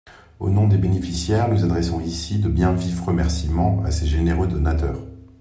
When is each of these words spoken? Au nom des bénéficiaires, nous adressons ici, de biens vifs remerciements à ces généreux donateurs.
Au 0.39 0.49
nom 0.49 0.67
des 0.67 0.79
bénéficiaires, 0.79 1.47
nous 1.47 1.63
adressons 1.63 1.99
ici, 1.99 2.39
de 2.39 2.49
biens 2.49 2.73
vifs 2.73 3.01
remerciements 3.01 3.83
à 3.85 3.91
ces 3.91 4.07
généreux 4.07 4.47
donateurs. 4.47 4.99